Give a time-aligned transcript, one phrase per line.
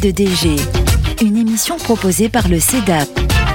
[0.00, 0.56] de DG,
[1.20, 3.08] une émission proposée par le CEDAP,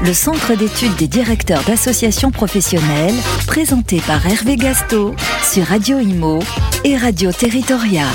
[0.04, 3.16] le Centre d'études des directeurs d'associations professionnelles,
[3.48, 6.40] présenté par Hervé Gasto sur Radio Imo
[6.84, 8.06] et Radio Territoria.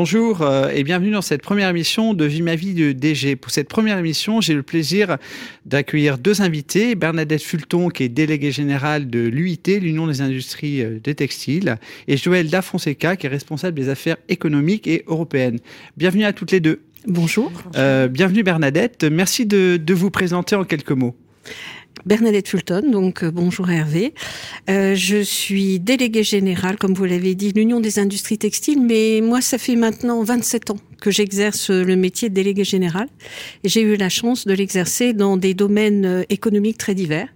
[0.00, 3.34] Bonjour euh, et bienvenue dans cette première émission de Vie ma vie de DG.
[3.34, 5.16] Pour cette première émission, j'ai le plaisir
[5.66, 6.94] d'accueillir deux invités.
[6.94, 12.16] Bernadette Fulton, qui est déléguée générale de l'UIT, l'Union des industries euh, des textiles, et
[12.16, 15.58] Joël Da Fonseca, qui est responsable des affaires économiques et européennes.
[15.96, 16.80] Bienvenue à toutes les deux.
[17.08, 17.50] Bonjour.
[17.74, 19.02] Euh, bienvenue Bernadette.
[19.02, 21.16] Merci de, de vous présenter en quelques mots.
[22.06, 24.14] Bernadette Fulton, donc euh, bonjour Hervé.
[24.70, 29.40] Euh, je suis déléguée générale, comme vous l'avez dit, l'Union des industries textiles, mais moi,
[29.40, 33.08] ça fait maintenant 27 ans que j'exerce le métier de délégué général.
[33.64, 37.28] Et j'ai eu la chance de l'exercer dans des domaines euh, économiques très divers,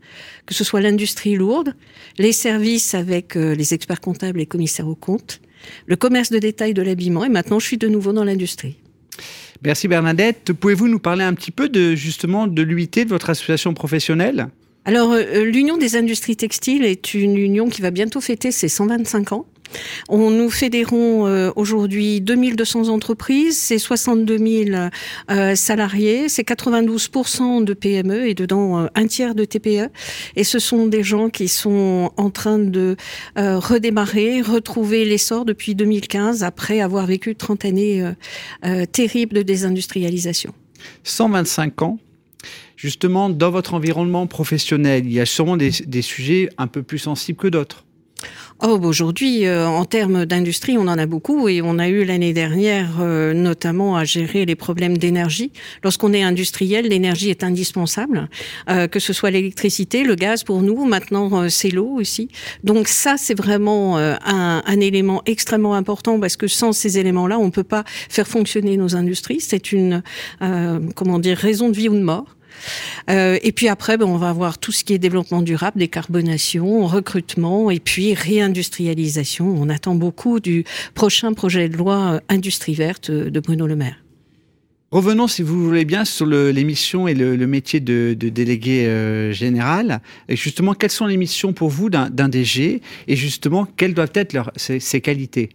[0.46, 1.74] que ce soit l'industrie lourde,
[2.18, 5.40] les services avec euh, les experts comptables et commissaires aux comptes,
[5.86, 8.76] le commerce de détail de l'habillement, et maintenant je suis de nouveau dans l'industrie.
[9.64, 10.52] Merci Bernadette.
[10.52, 14.48] Pouvez-vous nous parler un petit peu de justement de l'UIT, de votre association professionnelle?
[14.84, 19.32] Alors, euh, l'Union des industries textiles est une union qui va bientôt fêter ses 125
[19.32, 19.46] ans.
[20.08, 24.88] On nous fédérons euh, aujourd'hui 2200 entreprises, c'est 62 000
[25.30, 29.90] euh, salariés, c'est 92% de PME et dedans euh, un tiers de TPE.
[30.36, 32.96] Et ce sont des gens qui sont en train de
[33.36, 38.12] redémarrer, retrouver l'essor depuis 2015 après avoir vécu 30 années
[38.92, 40.52] terribles de désindustrialisation.
[41.04, 41.98] 125 ans.
[42.76, 47.38] Justement, dans votre environnement professionnel, il y a sûrement des sujets un peu plus sensibles
[47.38, 47.84] que d'autres.
[48.64, 52.32] Oh, aujourd'hui, euh, en termes d'industrie, on en a beaucoup et on a eu l'année
[52.32, 55.50] dernière euh, notamment à gérer les problèmes d'énergie.
[55.82, 58.28] Lorsqu'on est industriel, l'énergie est indispensable,
[58.70, 62.28] euh, que ce soit l'électricité, le gaz pour nous, maintenant euh, c'est l'eau aussi.
[62.62, 67.40] Donc ça, c'est vraiment euh, un, un élément extrêmement important parce que sans ces éléments-là,
[67.40, 69.40] on ne peut pas faire fonctionner nos industries.
[69.40, 70.04] C'est une,
[70.40, 72.36] euh, comment dire, raison de vie ou de mort.
[73.10, 76.86] Euh, et puis après, ben, on va avoir tout ce qui est développement durable, décarbonation,
[76.86, 79.46] recrutement et puis réindustrialisation.
[79.46, 83.76] On attend beaucoup du prochain projet de loi euh, Industrie verte euh, de Bruno Le
[83.76, 83.96] Maire.
[84.90, 90.02] Revenons, si vous voulez bien, sur le- les missions et le, métier de, délégué général.
[90.28, 94.52] Et justement, quelles sont les missions pour vous d'un DG Et justement, quelles doivent être
[94.56, 95.48] ses qualités?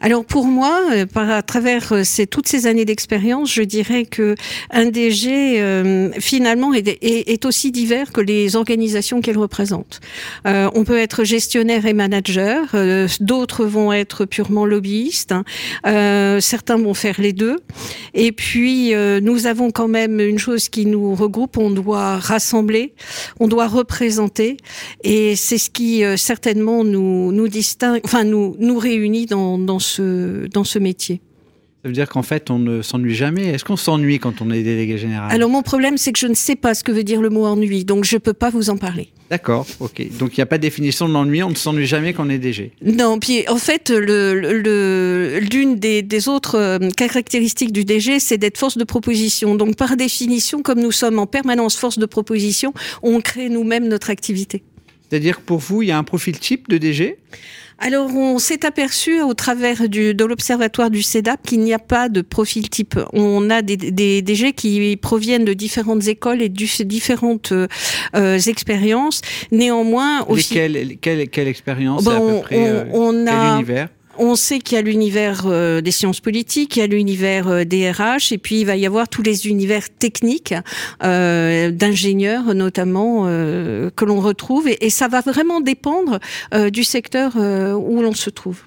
[0.00, 4.04] Alors pour moi, euh, par à travers euh, ces, toutes ces années d'expérience, je dirais
[4.04, 4.34] que
[4.70, 10.00] un DG euh, finalement est, est, est aussi divers que les organisations qu'elle représente.
[10.46, 15.44] Euh, on peut être gestionnaire et manager, euh, d'autres vont être purement lobbyistes, hein.
[15.86, 17.58] Euh, certains vont faire les deux.
[18.14, 18.92] Et puis
[19.22, 22.94] nous avons quand même une chose qui nous regroupe, on doit rassembler,
[23.40, 24.56] on doit représenter,
[25.04, 30.46] et c'est ce qui certainement nous nous distingue, enfin nous nous réunit dans dans ce
[30.48, 31.20] dans ce métier.
[31.82, 33.46] Ça veut dire qu'en fait, on ne s'ennuie jamais.
[33.46, 35.30] Est-ce qu'on s'ennuie quand on est délégué général?
[35.30, 37.44] Alors mon problème c'est que je ne sais pas ce que veut dire le mot
[37.46, 39.08] ennui, donc je peux pas vous en parler.
[39.30, 40.16] D'accord, ok.
[40.18, 42.30] Donc il n'y a pas de définition de l'ennui, on ne s'ennuie jamais quand on
[42.30, 42.72] est DG.
[42.82, 48.38] Non, puis en fait, le, le, l'une des, des autres euh, caractéristiques du DG, c'est
[48.38, 49.54] d'être force de proposition.
[49.54, 54.10] Donc par définition, comme nous sommes en permanence force de proposition, on crée nous-mêmes notre
[54.10, 54.64] activité.
[55.08, 57.16] C'est-à-dire que pour vous, il y a un profil type de DG
[57.78, 62.08] Alors, on s'est aperçu au travers du, de l'observatoire du CEDAP qu'il n'y a pas
[62.08, 62.98] de profil type.
[63.12, 69.20] On a des, des DG qui proviennent de différentes écoles et de différentes euh, expériences.
[69.52, 70.96] Néanmoins, aussi, quelle,
[71.30, 73.88] quelle expérience à peu on- près euh, on- on Quel a- univers?
[74.18, 77.64] On sait qu'il y a l'univers euh, des sciences politiques, il y a l'univers euh,
[77.64, 80.54] des RH, et puis il va y avoir tous les univers techniques
[81.02, 86.18] euh, d'ingénieurs notamment que l'on retrouve, et, et ça va vraiment dépendre
[86.70, 88.60] du secteur où l'on se trouve.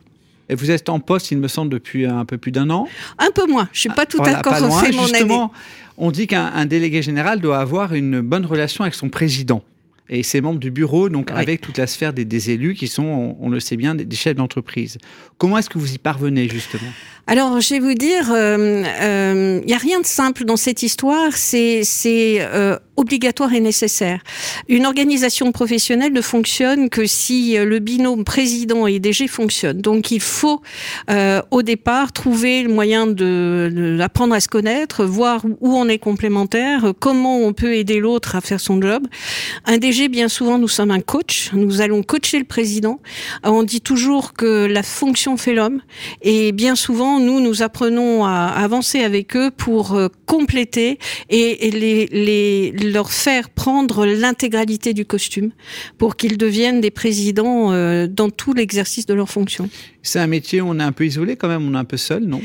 [0.50, 2.88] Et vous êtes en poste, il me semble, depuis un peu plus d'un an.
[3.18, 3.70] Un peu moins.
[3.72, 4.82] Je suis pas tout Voilà, loin.
[4.82, 5.08] fait mon année.
[5.10, 5.52] Justement,
[5.98, 9.64] on dit qu'un un délégué général doit avoir une bonne relation avec son président
[10.10, 11.40] et ses membres du bureau, donc Oui.
[11.40, 14.06] avec toute la sphère des, des élus qui sont, on, on le sait bien, des,
[14.06, 14.98] des chefs d'entreprise.
[15.38, 16.90] Comment est-ce que vous y parvenez justement?
[17.32, 21.34] Alors, je vais vous dire, il n'y a rien de simple dans cette histoire.
[21.34, 21.84] C'est
[22.40, 24.22] euh, obligatoire et nécessaire.
[24.68, 29.80] Une organisation professionnelle ne fonctionne que si euh, le binôme président et DG fonctionne.
[29.80, 30.62] Donc, il faut
[31.10, 35.98] euh, au départ trouver le moyen de, de à se connaître, voir où on est
[35.98, 39.08] complémentaire, comment on peut aider l'autre à faire son job.
[39.66, 41.52] Un DG, bien souvent, nous sommes un coach.
[41.54, 43.00] Nous allons coacher le président.
[43.46, 45.82] Euh, On dit toujours que la fonction fait l'homme.
[46.22, 51.00] Et bien souvent, nous, nous apprenons à avancer avec eux pour euh, compléter
[51.30, 55.52] et, leur faire prendre l'intégralité du costume
[55.98, 57.72] pour qu'ils deviennent des présidents
[58.08, 59.70] dans tout l'exercice de leurs fonctions.
[60.02, 61.98] C'est un métier où on est un peu isolé quand même, on est un peu
[61.98, 62.42] seul, non?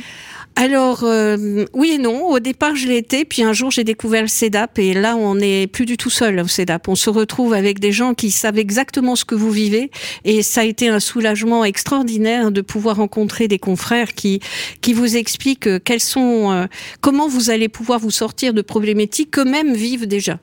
[0.56, 2.28] Alors euh, oui et non.
[2.28, 5.34] Au départ, je l'ai été, puis un jour j'ai découvert le CEDAP et là on
[5.34, 6.88] n'est plus du tout seul au CEDAP.
[6.88, 9.90] On se retrouve avec des gens qui savent exactement ce que vous vivez
[10.24, 14.40] et ça a été un soulagement extraordinaire de pouvoir rencontrer des confrères qui
[14.80, 16.66] qui vous expliquent quels sont euh,
[17.00, 20.38] comment vous allez pouvoir vous sortir de problématiques qu'eux-mêmes vivent déjà.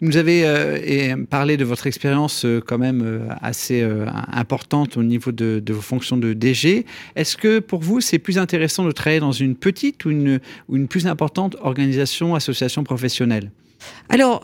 [0.00, 3.86] Vous nous avez euh, parlé de votre expérience euh, quand même euh, assez
[4.32, 6.84] importante au niveau de, vos fonctions de DG.
[7.16, 10.76] Est-ce que pour vous, c'est plus intéressant de travailler dans une petite ou une, ou
[10.76, 13.50] une plus importante organisation, association professionnelle?
[14.10, 14.42] Alors,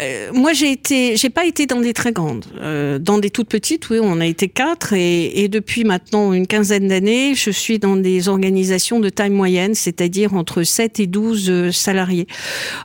[0.00, 3.48] euh, moi, j'ai été, j'ai pas été dans des très grandes, euh, dans des toutes
[3.48, 3.90] petites.
[3.90, 7.96] Oui, on a été quatre, et, et depuis maintenant une quinzaine d'années, je suis dans
[7.96, 12.28] des organisations de taille moyenne, c'est-à-dire entre 7 et 12 euh, salariés.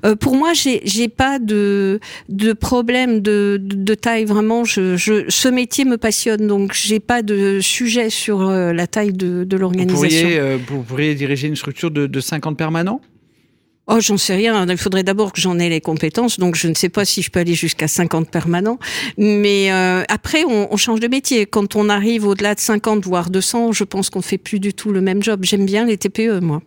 [0.03, 4.63] Euh, pour moi, j'ai, j'ai pas de de problème de, de, taille vraiment.
[4.63, 9.43] Je, je, ce métier me passionne, donc j'ai pas de sujet sur la taille de,
[9.43, 9.95] de l'organisation.
[9.95, 12.99] Vous pourriez, vous pourriez diriger une structure de, de 50 permanents?
[13.87, 14.65] Oh, j'en sais rien.
[14.67, 17.29] Il faudrait d'abord que j'en ai les compétences, donc je ne sais pas si je
[17.29, 18.79] peux aller jusqu'à 50 permanents.
[19.17, 21.45] Mais euh, après, on, change de métier.
[21.45, 24.91] Quand on arrive au-delà de 50, voire 200, je pense qu'on fait plus du tout
[24.91, 25.41] le même job.
[25.43, 26.63] J'aime bien les TPE, moi.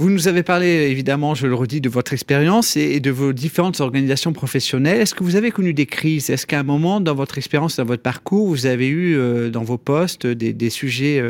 [0.00, 3.80] Vous nous avez parlé, évidemment, je le redis, de votre expérience et de vos différentes
[3.80, 5.00] organisations professionnelles.
[5.00, 6.30] Est-ce que vous avez connu des crises?
[6.30, 9.64] Est-ce qu'à un moment, dans votre expérience, dans votre parcours, vous avez eu euh, dans
[9.64, 11.20] vos postes des, sujets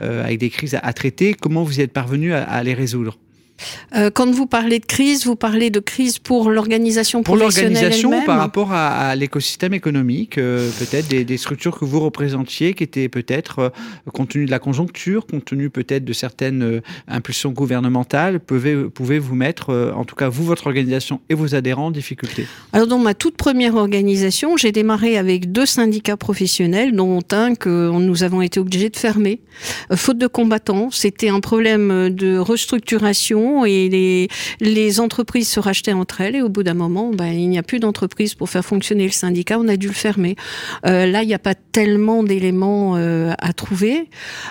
[0.00, 1.34] euh, avec des crises à, traiter?
[1.34, 3.16] Comment vous y êtes parvenu à les résoudre?
[3.94, 8.22] Euh, quand vous parlez de crise, vous parlez de crise pour l'organisation professionnelle Pour l'organisation
[8.24, 12.82] par rapport à, à l'écosystème économique, euh, peut-être des, des, structures que vous représentiez qui
[12.82, 13.70] étaient peut-être, euh,
[14.12, 19.18] compte tenu de la conjoncture, compte tenu peut-être de certaines euh, impulsions gouvernementales, pouvez, pouvez
[19.18, 22.46] vous mettre, en tout cas vous, votre organisation et vos adhérents en difficulté?
[22.72, 27.90] Alors dans ma toute première organisation, j'ai démarré avec deux syndicats professionnels, dont un que
[27.90, 29.40] nous avons été obligés de fermer,
[29.94, 30.90] faute de combattants.
[30.90, 34.28] C'était un problème de restructuration et
[34.60, 37.62] les, entreprises se rachetaient entre elles et au bout d'un moment, ben, il n'y a
[37.62, 40.36] plus d'entreprise pour faire fonctionner le syndicat, on a dû le fermer.
[40.86, 44.08] Euh, là, il n'y a pas tellement d'éléments euh, à trouver.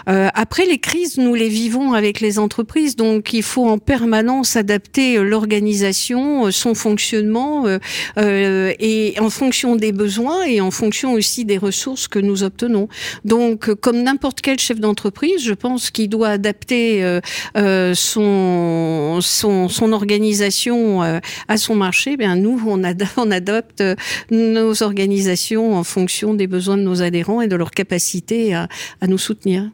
[0.10, 4.56] Euh, après, les crises, nous les vivons avec les entreprises, donc il faut en permanence
[4.56, 7.66] adapter l'organisation, son fonctionnement
[8.18, 12.88] et en fonction des besoins et en fonction aussi des ressources que nous obtenons.
[13.24, 17.20] Donc, comme n'importe quel chef d'entreprise, je pense qu'il doit adapter
[17.56, 18.85] son
[19.22, 23.96] son, organisation euh, à son marché, bien nous, on, adopte euh,
[24.32, 28.68] nos organisations en fonction des besoins de nos adhérents et de leur capacité à,
[29.08, 29.70] nous soutenir.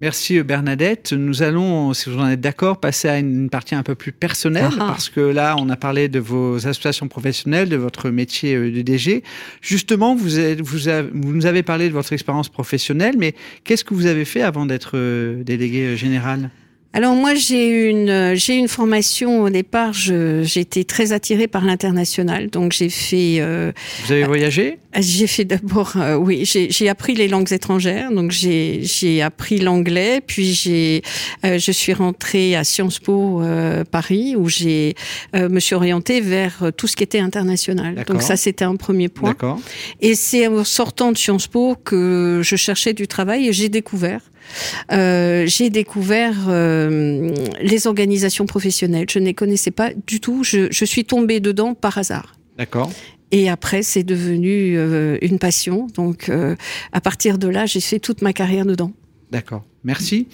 [0.00, 1.12] Merci Bernadette.
[1.12, 4.72] Nous allons, si vous en êtes d'accord, passer à une partie un peu plus personnelle,
[4.80, 4.86] ah.
[4.86, 8.80] parce que là, on a parlé de vos associations professionnelles, de votre métier euh, de
[8.80, 9.22] DG.
[9.60, 10.30] Justement, vous,
[10.62, 13.34] vous nous avez parlé de votre expérience professionnelle, mais
[13.64, 14.96] qu'est-ce que vous avez fait avant d'être
[15.42, 16.50] délégué général?
[16.92, 19.92] Alors moi j'ai une j'ai une formation au départ.
[19.92, 23.36] J'étais très attirée par l'international, donc j'ai fait.
[23.38, 23.70] Euh,
[24.04, 24.78] Vous avez voyagé?
[24.96, 29.58] euh, J'ai fait d'abord euh, oui j'ai appris les langues étrangères, donc j'ai j'ai appris
[29.58, 31.02] l'anglais, puis j'ai
[31.44, 34.94] euh, je suis rentrée à Sciences Po euh, Paris où j'ai
[35.34, 38.04] me suis orientée vers tout ce qui était international.
[38.06, 39.36] Donc ça c'était un premier point.
[40.00, 44.20] Et c'est en sortant de Sciences Po que je cherchais du travail et j'ai découvert
[44.92, 49.06] euh, j'ai découvert euh, les organisations professionnelles.
[49.10, 50.44] Je ne les connaissais pas du tout.
[50.44, 52.34] Je, je suis tombée dedans par hasard.
[52.58, 52.90] D'accord.
[53.32, 55.86] Et après, c'est devenu euh, une passion.
[55.94, 56.30] Donc,
[56.92, 58.92] à partir de là, j'ai fait toute ma carrière dedans.
[59.30, 59.64] D'accord.
[59.84, 60.26] Merci.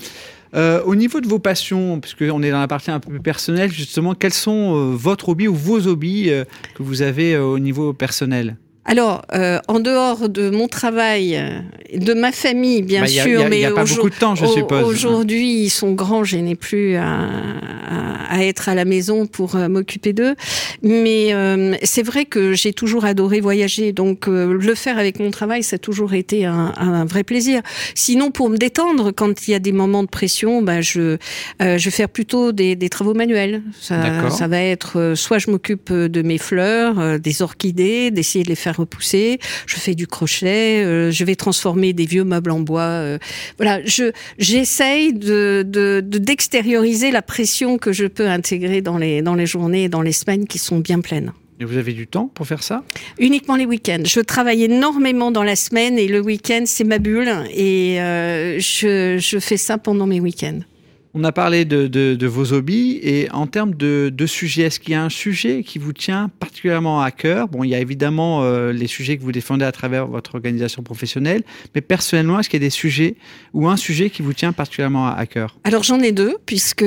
[0.55, 3.71] Euh, au niveau de vos passions, puisqu'on est dans la partie un peu plus personnelle,
[3.71, 7.93] justement, quels sont euh, votre hobby ou vos hobbies euh, que vous avez au niveau
[7.93, 8.57] personnel?
[8.88, 11.43] Alors, euh, en dehors de mon travail,
[11.93, 13.66] de ma famille, bien bah, sûr, a, mais.
[14.85, 17.19] Aujourd'hui, ils sont grands, je n'ai plus à,
[18.25, 20.35] à, à, être à la maison pour euh, m'occuper d'eux.
[20.83, 25.31] Mais euh, c'est vrai que j'ai toujours adoré voyager, donc euh, le faire avec mon
[25.31, 27.62] travail, ça a toujours été un, un, vrai plaisir.
[27.95, 31.16] Sinon, pour me détendre, quand il y a des moments de pression, bah, je,
[31.62, 33.62] euh, je vais faire plutôt des, des travaux manuels.
[33.81, 38.50] Ça, ça, va être euh, soit je m'occupe de mes fleurs, des orchidées, d'essayer de
[38.50, 39.38] les faire repousser.
[39.66, 40.26] Je fais du crochet.
[40.85, 42.83] Euh, je vais transformer des vieux meubles en bois.
[42.83, 43.19] Euh,
[43.59, 45.62] voilà, je j'essaye de
[46.00, 50.02] d'extérioriser de, la pression que je peux intégrer dans les dans les journées et dans
[50.02, 51.33] les semaines qui sont bien pleines.
[51.59, 52.85] Et vous avez du temps pour faire ça?
[53.18, 54.02] Uniquement les week-ends.
[54.04, 57.33] Je travaille énormément dans la semaine et le week-end, c'est ma bulle.
[57.54, 60.61] Et euh, je, je fais ça pendant mes week-ends.
[61.18, 65.02] On a parlé de, vos hobbies et en termes de, sujets, est-ce qu'il y a
[65.02, 67.49] un sujet qui vous tient particulièrement à cœur?
[67.49, 70.82] Bon, il y a évidemment euh, les sujets que vous défendez à travers votre organisation
[70.82, 71.42] professionnelle,
[71.75, 73.16] mais personnellement, est-ce qu'il y a des sujets
[73.54, 75.56] ou un sujet qui vous tient particulièrement à, cœur?
[75.64, 76.85] Alors j'en ai deux, puisque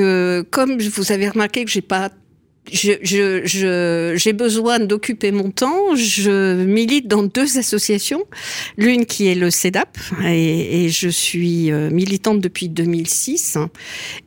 [0.50, 2.10] comme vous avez remarqué que j'ai pas
[2.66, 3.42] j'ai je,
[4.16, 5.94] je, besoin d'occuper mon temps.
[5.96, 8.24] Je milite dans deux associations.
[8.76, 13.58] L'une qui est le CEDAP, et, je suis euh, militante depuis 2006.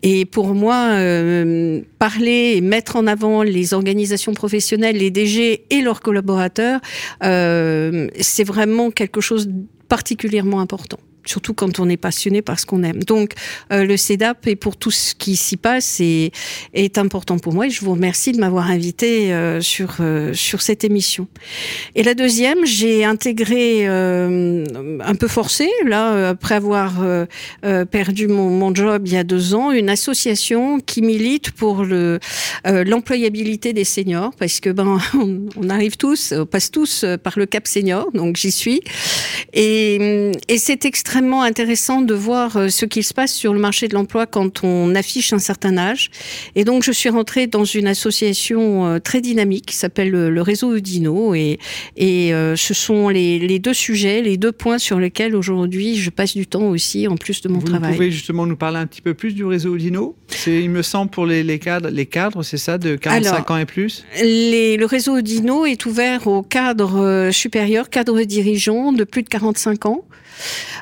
[0.02, 5.82] Et pour moi, euh, parler et mettre en avant les organisations professionnelles, les DG et
[5.82, 6.80] leurs collaborateurs,
[7.24, 9.54] euh, c'est vraiment quelque chose de
[9.90, 13.04] particulièrement important surtout quand on est passionné par ce qu'on aime.
[13.04, 13.34] Donc
[13.72, 16.32] euh, le CEDAP et pour tout ce qui s'y passe est,
[16.74, 20.62] est important pour moi et je vous remercie de m'avoir invité euh, sur euh, sur
[20.62, 21.28] cette émission.
[21.96, 26.94] Et la deuxième, j'ai intégré un peu forcé là après avoir
[27.92, 32.20] perdu mon, mon, job il y a deux ans, une association qui milite pour le
[32.66, 35.00] l'employabilité des seniors parce que ben
[35.58, 38.82] on, arrive tous, on passe tous par le cap senior, donc j'y suis
[39.54, 43.60] et, et c'est extrêmement extrêmement intéressant de voir euh, ce qu'il se passe sur le
[43.60, 46.10] marché de l'emploi quand on affiche un certain âge.
[46.56, 50.76] Et donc, je suis rentrée dans une association euh, très dynamique qui s'appelle le réseau
[50.76, 51.36] Udino.
[51.36, 51.60] Et,
[51.98, 56.10] et euh, ce sont les, les, deux sujets, les deux points sur lesquels aujourd'hui je
[56.10, 57.92] passe du temps aussi, en plus de mon travail.
[57.92, 60.16] Vous pouvez justement nous parler un petit peu plus du réseau Udino?
[60.48, 63.66] Il me semble, pour les, les cadres, les cadres c'est ça, de 45 ans et
[63.66, 64.04] plus?
[64.20, 69.86] les, Le réseau Udino est ouvert aux cadres supérieurs, cadres dirigeants de plus de 45
[69.86, 70.04] ans.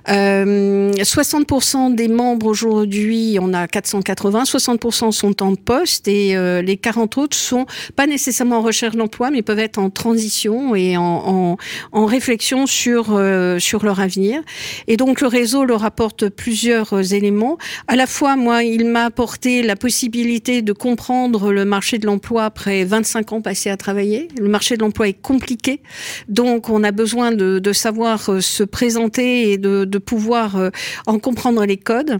[0.10, 6.78] Euh, 60% des membres aujourd'hui, on a 480, 60% sont en poste et euh, les
[6.78, 7.66] 40 autres sont
[7.96, 11.58] pas nécessairement en recherche d'emploi, mais peuvent être en transition et en,
[11.94, 14.42] réflexion sur euh, sur leur avenir.
[14.88, 17.58] Et donc le réseau leur apporte plusieurs éléments.
[17.88, 22.46] À la fois, moi, il m'a apporté la possibilité de comprendre le marché de l'emploi
[22.46, 24.28] après 25 ans passés à travailler.
[24.40, 25.82] Le marché de l'emploi est compliqué,
[26.28, 30.70] donc on a besoin de, savoir euh, se présenter et de de pouvoir euh,
[31.06, 32.20] en comprendre les codes.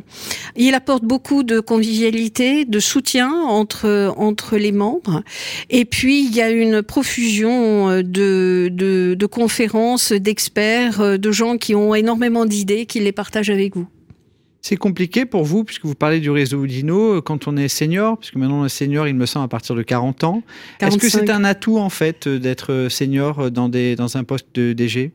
[0.56, 5.24] Il apporte beaucoup de convivialité, de soutien entre, entre les membres.
[5.70, 11.32] Et puis, il y a une profusion euh, de, de, de conférences, d'experts, euh, de
[11.32, 13.88] gens qui ont énormément d'idées, qui les partagent avec vous.
[14.64, 18.36] C'est compliqué pour vous, puisque vous parlez du réseau Udino, quand on est senior, puisque
[18.36, 20.44] maintenant on est senior, il me semble, à partir de 40 ans.
[20.80, 24.74] Est-ce que c'est un atout, en fait, d'être senior dans, des, dans un poste de
[24.74, 25.14] DG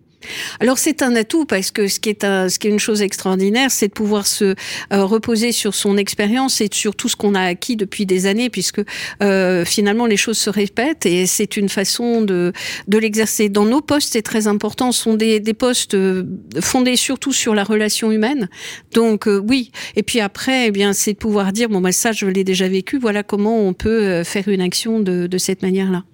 [0.60, 3.02] alors c'est un atout parce que ce qui est, un, ce qui est une chose
[3.02, 7.34] extraordinaire, c'est de pouvoir se euh, reposer sur son expérience et sur tout ce qu'on
[7.34, 8.82] a acquis depuis des années, puisque
[9.22, 12.52] euh, finalement les choses se répètent et c'est une façon de,
[12.88, 13.48] de l'exercer.
[13.48, 16.24] Dans nos postes, c'est très important, ce sont des, des postes euh,
[16.60, 18.48] fondés surtout sur la relation humaine.
[18.92, 22.12] Donc euh, oui, et puis après, eh bien c'est de pouvoir dire bon bah ça
[22.12, 26.04] je l'ai déjà vécu, voilà comment on peut faire une action de, de cette manière-là.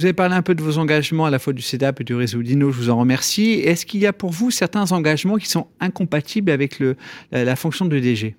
[0.00, 2.14] Vous avez parlé un peu de vos engagements à la fois du CEDAP et du
[2.14, 3.60] réseau Dino, je vous en remercie.
[3.62, 6.82] Est-ce qu'il y a pour vous certains engagements qui sont incompatibles avec
[7.32, 8.34] la, fonction de DG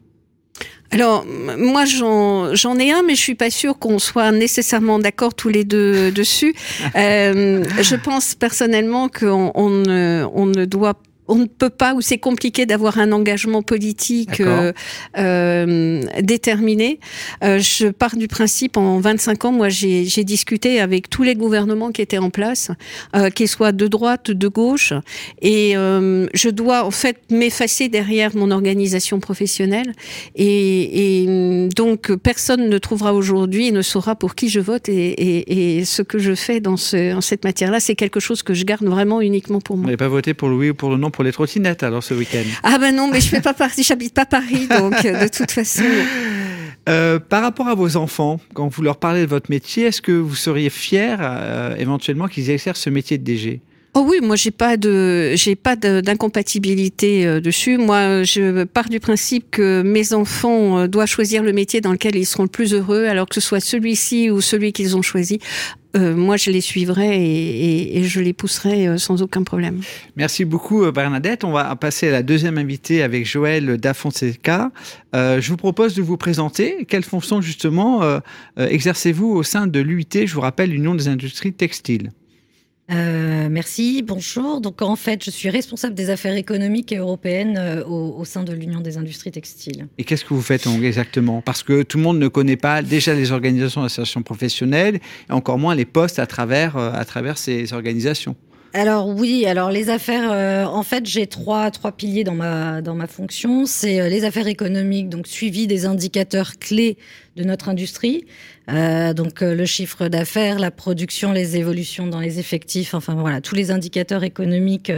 [0.94, 5.48] alors, moi, j'en ai un, mais je suis pas sûre qu'on soit nécessairement d'accord tous
[5.50, 6.54] les deux dessus.
[6.96, 10.96] euh, je pense personnellement qu'on on ne, on ne doit
[11.32, 14.74] on ne peut pas, ou c'est compliqué d'avoir un engagement politique euh,
[15.18, 17.00] euh, déterminé.
[17.42, 21.92] Euh, je pars du principe, en 25 ans, moi j'ai discuté avec tous les gouvernements
[21.92, 22.72] qui étaient en place,
[23.34, 24.94] qu'ils soient de droite, de gauche,
[25.42, 29.94] et je dois en fait m'effacer derrière mon organisation professionnelle.
[30.36, 34.94] Et, et, donc personne ne trouvera aujourd'hui et ne saura pour qui je vote et,
[34.94, 38.66] et, et ce que je fais dans, ce, cette matière-là, c'est quelque chose que je
[38.66, 39.84] garde vraiment uniquement pour moi.
[39.84, 42.04] Vous n'avez pas voté pour le oui ou pour le non pour les trottinettes alors
[42.04, 45.24] ce week-end Ah ben non, mais je fais pas partie, j'habite pas Paris, donc euh,
[45.24, 45.84] de toute façon.
[46.90, 50.12] Euh, par rapport à vos enfants, quand vous leur parlez de votre métier, est-ce que
[50.12, 53.62] vous seriez fier euh, éventuellement qu'ils exercent ce métier de DG
[53.94, 57.78] Oh oui, moi j'ai pas de j'ai pas d'incompatibilité euh, dessus.
[57.78, 62.16] Moi, je pars du principe que mes enfants euh, doivent choisir le métier dans lequel
[62.16, 65.40] ils seront le plus heureux, alors que ce soit celui-ci ou celui qu'ils ont choisi.
[65.96, 69.82] Euh, moi, je les suivrai et, et, et je les pousserai euh, sans aucun problème.
[70.16, 71.44] Merci beaucoup, Bernadette.
[71.44, 74.72] On va passer à la deuxième invitée avec Joël Dafonseca.
[75.16, 76.86] Euh, je vous propose de vous présenter.
[76.88, 78.20] Quelle fonction, justement, euh,
[78.58, 82.12] exercez-vous au sein de l'UIT Je vous rappelle, l'Union des industries textiles.
[82.92, 84.60] Euh, merci, bonjour.
[84.60, 88.44] Donc en fait, je suis responsable des affaires économiques et européennes euh, au, au, sein
[88.44, 89.88] de l'Union des industries textiles.
[89.98, 91.42] Et qu'est-ce que vous faites exactement?
[91.42, 95.58] Parce que tout le monde ne connaît pas déjà les organisations d'associations professionnelles, et encore
[95.58, 98.36] moins les postes à travers, euh, à travers ces organisations.
[98.74, 102.96] alors oui, alors les affaires, euh, en fait, j'ai trois trois piliers dans ma dans
[102.96, 103.66] ma fonction.
[103.66, 106.98] C'est euh, les affaires économiques, donc suivi des indicateurs clés
[107.36, 108.26] de notre industrie.
[108.70, 113.42] Euh, donc euh, le chiffre d'affaires, la production, les évolutions dans les effectifs, enfin voilà,
[113.42, 114.92] tous les indicateurs économiques,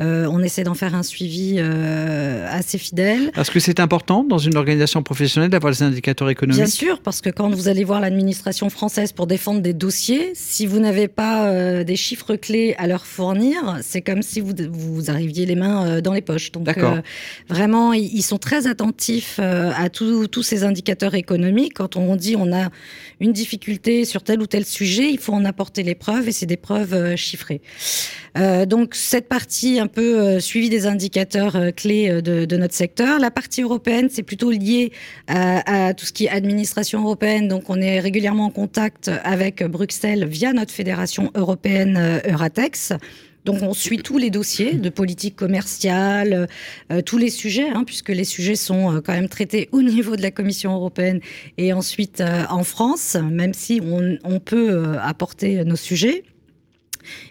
[0.00, 3.30] euh, on essaie d'en faire un suivi assez fidèle.
[3.36, 7.20] Est-ce que c'est important dans une organisation professionnelle d'avoir les indicateurs économiques Bien sûr, parce
[7.20, 11.84] que quand vous allez voir l'administration française pour défendre des dossiers, si vous n'avez pas
[11.84, 16.12] des chiffres clés à leur fournir, c'est comme si vous, vous arriviez les mains dans
[16.12, 16.52] les poches.
[16.52, 16.68] Donc
[17.48, 21.63] vraiment, ils sont très attentifs à tous ces indicateurs économiques.
[21.68, 22.70] Quand on dit on a
[23.20, 26.46] une difficulté sur tel ou tel sujet, il faut en apporter les preuves et c'est
[26.46, 27.60] des preuves euh, chiffrées.
[28.36, 33.18] Euh, donc cette partie un peu euh, suivi des indicateurs clés de, notre secteur.
[33.18, 34.92] La partie européenne, c'est plutôt lié
[35.26, 37.48] à, à, tout ce qui est administration européenne.
[37.48, 42.92] Donc on est régulièrement en contact avec Bruxelles via notre fédération européenne Euratex
[43.44, 46.48] donc on suit tous les dossiers de politique commerciale,
[46.90, 50.16] euh, tous les sujets, hein, puisque les sujets sont euh, quand même traités au niveau
[50.16, 51.20] de la Commission européenne
[51.58, 56.24] et ensuite euh, en France, même si on, on peut apporter nos sujets.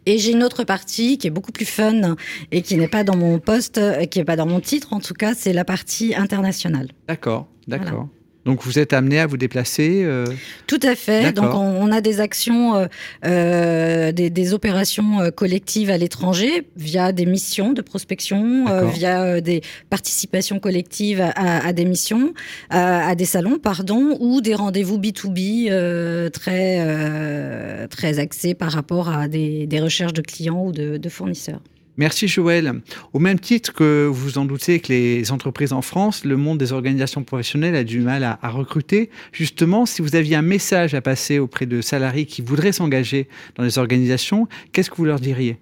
[0.05, 2.15] Et j'ai une autre partie qui est beaucoup plus fun
[2.51, 5.15] et qui n'est pas dans mon poste, qui n'est pas dans mon titre en tout
[5.15, 6.89] cas, c'est la partie internationale.
[7.07, 8.07] D'accord, d'accord.
[8.45, 10.25] Donc vous êtes amené à vous déplacer euh,
[10.67, 11.31] Tout à fait.
[11.31, 12.87] Donc on, a des actions, euh,
[13.25, 19.61] euh des, des, opérations collectives à l'étranger via des missions de prospection, euh, via des
[19.89, 22.33] participations collectives à, à des missions,
[22.69, 29.27] à, à, des salons, pardon, ou des rendez-vous B2B très, très axés par rapport à
[29.27, 31.61] des, des recherches de clients ou de, de fournisseurs.
[31.97, 32.81] Merci Joël.
[33.13, 36.71] Au même titre que vous en doutez que les entreprises en France, le monde des
[36.71, 39.11] organisations professionnelles a du mal à, recruter.
[39.31, 43.63] Justement, si vous aviez un message à passer auprès de salariés qui voudraient s'engager dans
[43.63, 45.57] les organisations, qu'est-ce que vous leur diriez?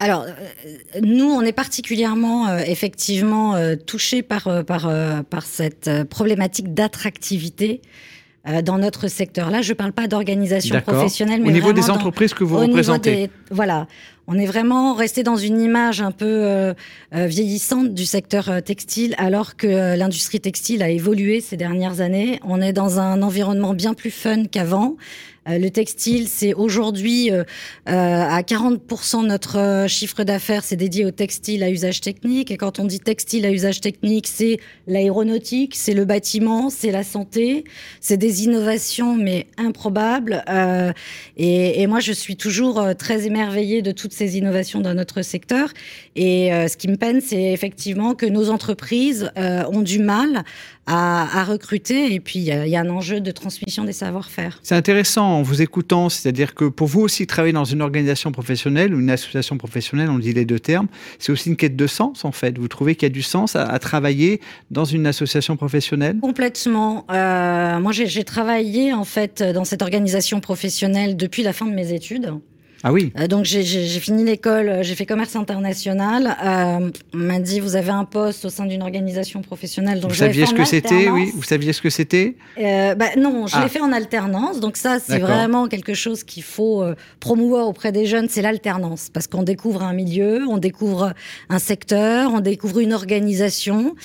[0.00, 4.92] Alors, euh, nous, on est particulièrement, euh, effectivement, euh, touchés par, par,
[5.24, 7.80] par cette problématique d'attractivité
[8.62, 9.50] dans notre secteur.
[9.50, 13.30] Là, je ne parle pas d'organisation professionnelle, mais au niveau des entreprises que vous représentez.
[13.50, 13.86] voilà,
[14.30, 16.74] on est vraiment resté dans une image un peu euh,
[17.14, 22.38] euh, vieillissante du secteur euh, textile, alors que l'industrie textile a évolué ces dernières années.
[22.44, 24.96] On est dans un environnement bien plus fun qu'avant.
[25.48, 27.44] Euh, le textile, c'est aujourd'hui euh,
[27.88, 32.50] euh, à 40% de notre chiffre d'affaires, c'est dédié au textile à usage technique.
[32.50, 37.02] Et quand on dit textile à usage technique, c'est l'aéronautique, c'est le bâtiment, c'est la
[37.02, 37.64] santé,
[38.00, 40.44] c'est des innovations mais improbables.
[41.36, 45.70] Et, et, moi, je suis toujours très émerveillée de toutes ces innovations dans notre secteur.
[46.16, 50.44] Et ce qui me peine, c'est effectivement que nos entreprises ont du mal
[50.88, 52.14] à, recruter.
[52.14, 54.58] Et puis, il y, a un enjeu de transmission des savoir-faire.
[54.62, 58.94] C'est intéressant en vous écoutant, c'est-à-dire que pour vous aussi, travailler dans une organisation professionnelle
[58.94, 62.24] ou une association professionnelle, on dit les deux termes, c'est aussi une quête de sens,
[62.24, 62.58] en fait.
[62.58, 66.18] Vous trouvez qu'il y a du sens à, travailler dans une association professionnelle?
[66.20, 67.06] Complètement.
[67.10, 71.92] Euh, moi, j'ai travaillé, en fait, dans cette organisation professionnelle depuis la fin de mes
[71.92, 72.32] études.
[72.84, 73.12] Ah oui.
[73.18, 73.64] Euh, donc j'ai
[74.00, 76.36] fini l'école, euh, j'ai fait commerce international.
[76.44, 80.00] Euh, on m'a dit vous avez un poste au sein d'une organisation professionnelle.
[80.00, 81.32] Donc vous saviez ce que c'était, oui.
[81.34, 83.68] Vous saviez ce que c'était euh, bah, Non, je l'ai ah.
[83.68, 84.60] fait en alternance.
[84.60, 86.84] Donc ça, c'est vraiment quelque chose qu'il faut
[87.20, 91.14] promouvoir auprès des jeunes, c'est l'alternance, parce qu'on découvre un milieu, on découvre
[91.48, 93.96] un secteur, on découvre une organisation.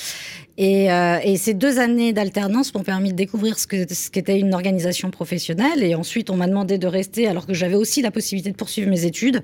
[0.57, 4.39] Et, euh, et, ces deux années d'alternance m'ont permis de découvrir ce que ce qu'était
[4.39, 5.83] une organisation professionnelle.
[5.83, 8.89] Et ensuite, on m'a demandé de rester alors que j'avais aussi la possibilité de poursuivre
[8.89, 9.41] mes études.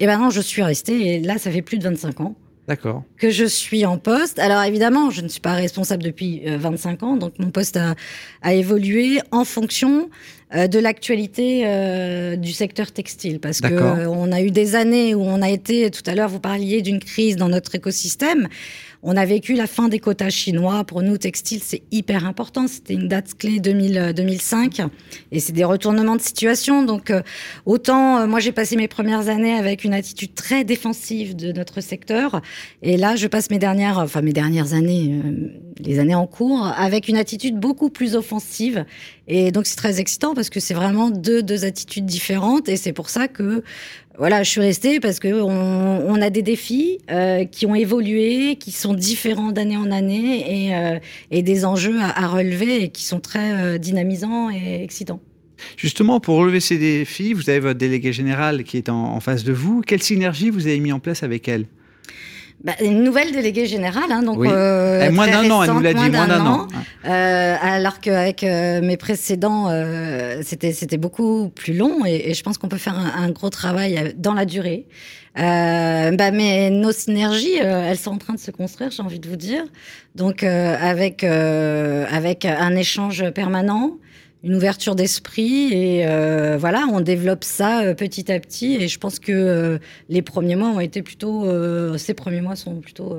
[0.00, 1.14] Et maintenant, je suis restée.
[1.14, 2.34] Et là, ça fait plus de 25 ans.
[2.68, 3.02] D'accord.
[3.16, 4.38] Que je suis en poste.
[4.38, 7.94] Alors évidemment, je ne suis pas responsable depuis 25 euh, ans, donc mon poste a,
[8.42, 10.10] a évolué en fonction
[10.54, 15.22] euh, de l'actualité euh, du secteur textile, parce que on a eu des années où
[15.22, 15.90] on a été.
[15.90, 18.48] Tout à l'heure, vous parliez d'une crise dans notre écosystème.
[19.04, 20.82] On a vécu la fin des quotas chinois.
[20.82, 22.66] Pour nous, textile, c'est hyper important.
[22.66, 24.82] C'était une date clé 2000, 2005.
[25.30, 26.82] Et c'est des retournements de situation.
[26.82, 27.22] Donc, euh,
[27.64, 31.80] autant, euh, moi, j'ai passé mes premières années avec une attitude très défensive de notre
[31.80, 32.42] secteur.
[32.82, 36.66] Et là, je passe mes dernières, enfin, mes dernières années, euh, les années en cours,
[36.66, 38.84] avec une attitude beaucoup plus offensive.
[39.28, 42.68] Et donc, c'est très excitant parce que c'est vraiment deux, deux attitudes différentes.
[42.68, 43.62] Et c'est pour ça que
[44.18, 48.72] voilà, je suis restée parce que on, a des défis euh, qui ont évolué, qui
[48.72, 50.98] sont différents d'année en année et, euh,
[51.30, 55.20] des enjeux à, relever et qui sont très euh, dynamisants et excitants.
[55.76, 59.44] Justement, pour relever ces défis, vous avez votre délégué général qui est en, en face
[59.44, 59.82] de vous.
[59.82, 61.66] Quelle synergie vous avez mis en place avec elle?
[62.64, 65.94] Bah, une nouvelle déléguée générale, hein, donc euh, eh, moins d'un an, elle nous l'a
[65.94, 66.66] dit, moins d'un an.
[67.04, 72.42] Euh, alors qu'avec euh, mes précédents, euh, c'était c'était beaucoup plus long, et, et je
[72.42, 74.86] pense qu'on peut faire un, un, gros travail dans la durée.
[75.36, 79.36] bah, mais nos synergies, elles sont en train de se construire, j'ai envie de vous
[79.36, 79.62] dire.
[80.16, 83.98] Donc avec avec un échange permanent
[84.44, 88.98] une ouverture d'esprit et euh, voilà, on développe ça euh, petit à petit et je
[88.98, 91.46] pense que euh, les premiers mois ont été plutôt,
[91.98, 93.16] ces premiers mois sont plutôt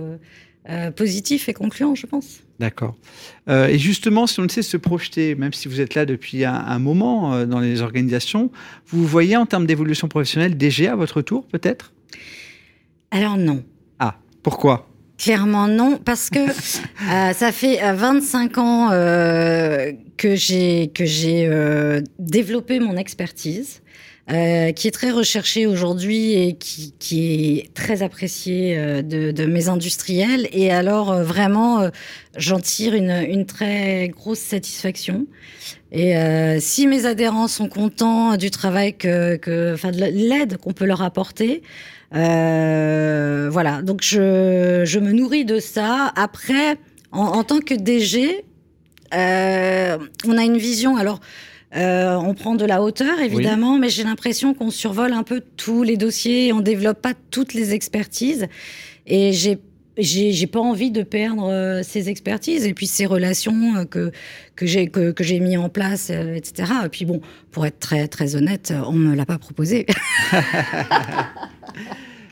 [0.95, 2.41] positifs et concluants, je pense.
[2.59, 2.95] D'accord.
[3.47, 7.45] et justement, si on sait se projeter, même si vous êtes là depuis un, moment
[7.45, 8.51] dans les organisations,
[8.87, 11.93] vous voyez en termes d'évolution professionnelle DG à votre tour, peut-être?
[13.11, 13.63] Alors non.
[13.97, 14.88] Ah, pourquoi?
[15.19, 21.45] Clairement non, parce que euh, ça fait 25 euh, ans euh, que j'ai que j'ai
[21.45, 23.81] euh, développé mon expertise,
[24.31, 29.67] euh, qui est très recherchée aujourd'hui et qui, qui est très appréciée de, de, mes
[29.67, 30.47] industriels.
[30.53, 31.89] Et alors vraiment,
[32.37, 35.27] j'en tire une, une très grosse satisfaction.
[35.91, 36.13] Et
[36.59, 41.01] si mes adhérents sont contents du travail que, que enfin de l'aide qu'on peut leur
[41.01, 41.61] apporter.
[42.15, 46.11] Euh, voilà, donc je, je, me nourris de ça.
[46.15, 46.77] Après,
[47.11, 48.45] en, en tant que DG,
[49.13, 50.97] euh, on a une vision.
[50.97, 51.19] Alors,
[51.75, 55.83] euh, on prend de la hauteur, évidemment, mais j'ai l'impression qu'on survole un peu tous
[55.83, 58.47] les dossiers, on développe pas toutes les expertises.
[59.05, 59.59] Et j'ai
[59.97, 64.13] j'ai pas envie de perdre euh, ces expertises et puis ces relations euh, que
[64.55, 66.71] que j'ai que, que j'ai mis en place, etc.
[66.85, 67.19] Et puis bon,
[67.51, 69.85] pour être très très honnête, on me l'a pas proposé.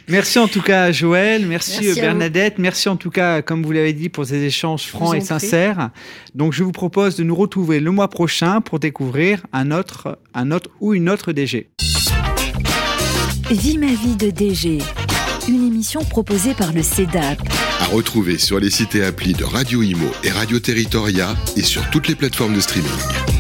[0.10, 4.08] Merci en tout cas Joël, merci, Bernadette, merci en tout cas, comme vous l'avez dit,
[4.08, 5.90] pour ces échanges francs et sincères.
[6.34, 10.52] Donc je vous propose de nous retrouver le mois prochain pour découvrir un autre, un
[10.52, 11.70] autre ou une autre DG.
[13.52, 14.78] Vie ma vie de DG,
[15.50, 17.40] une émission proposée par le CEDAP.
[17.82, 21.90] À retrouver sur les sites et applis de Radio Imo et Radio Territoria et sur
[21.90, 23.37] toutes les plateformes de streaming.